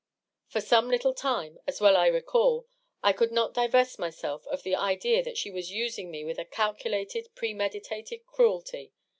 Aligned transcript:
For 0.47 0.61
some 0.61 0.89
little 0.89 1.13
time, 1.13 1.59
as 1.67 1.79
I 1.79 1.83
well 1.83 2.09
recall, 2.11 2.65
I 3.03 3.13
could 3.13 3.31
not 3.31 3.53
divest 3.53 3.99
myself 3.99 4.47
of 4.47 4.63
the 4.63 4.73
idea 4.75 5.21
that 5.21 5.37
she 5.37 5.51
was 5.51 5.69
using 5.69 6.09
me 6.09 6.25
with 6.25 6.39
a 6.39 6.45
calculated, 6.45 7.27
premeditated 7.35 8.25
cruelty. 8.25 8.93